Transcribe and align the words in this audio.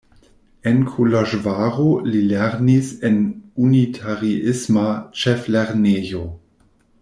En 0.69 0.77
Koloĵvaro 0.93 1.85
li 2.13 2.21
lernis 2.31 2.89
en 3.11 3.19
unitariisma 3.67 4.87
ĉeflernejo. 5.25 6.27